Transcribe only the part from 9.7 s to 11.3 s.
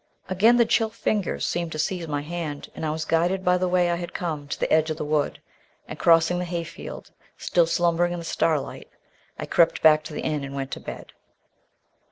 back to the inn and went to bed.